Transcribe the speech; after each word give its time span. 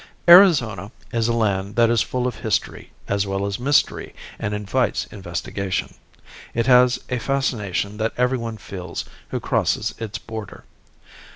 Arizona 0.27 0.91
is 1.13 1.27
a 1.27 1.31
land 1.33 1.75
that 1.75 1.91
is 1.91 2.01
full 2.01 2.25
of 2.25 2.37
history 2.37 2.91
as 3.07 3.27
well 3.27 3.45
as 3.45 3.59
mystery 3.59 4.15
and 4.39 4.55
invites 4.55 5.05
investigation. 5.11 5.93
It 6.55 6.65
has 6.65 7.03
a 7.09 7.19
fascination 7.19 7.97
that 7.97 8.13
every 8.17 8.39
one 8.39 8.57
feels 8.57 9.05
who 9.29 9.39
crosses 9.39 9.93
its 9.99 10.17
border. 10.17 10.63